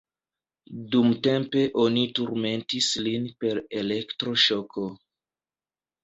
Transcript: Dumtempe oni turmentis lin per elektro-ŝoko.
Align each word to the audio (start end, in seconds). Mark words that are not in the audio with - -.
Dumtempe 0.93 1.59
oni 1.83 2.05
turmentis 2.19 2.87
lin 3.07 3.27
per 3.43 3.59
elektro-ŝoko. 3.83 4.87